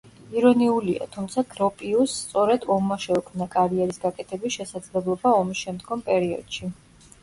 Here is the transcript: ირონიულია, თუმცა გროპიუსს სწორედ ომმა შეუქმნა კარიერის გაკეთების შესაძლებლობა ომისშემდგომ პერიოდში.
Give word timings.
ირონიულია, 0.37 1.07
თუმცა 1.15 1.43
გროპიუსს 1.51 2.17
სწორედ 2.25 2.67
ომმა 2.77 2.99
შეუქმნა 3.05 3.51
კარიერის 3.59 4.03
გაკეთების 4.09 4.59
შესაძლებლობა 4.61 5.39
ომისშემდგომ 5.45 6.09
პერიოდში. 6.13 6.77